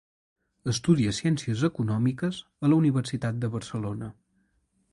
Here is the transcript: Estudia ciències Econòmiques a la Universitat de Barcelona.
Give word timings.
Estudia 0.71 1.11
ciències 1.17 1.65
Econòmiques 1.67 2.39
a 2.67 2.71
la 2.73 2.79
Universitat 2.81 3.39
de 3.45 3.51
Barcelona. 3.57 4.13